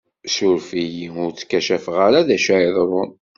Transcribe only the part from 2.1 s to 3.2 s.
d acu ara yeḍṛun!